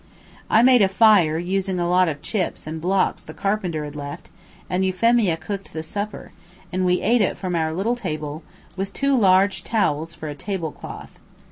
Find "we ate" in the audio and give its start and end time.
6.87-7.21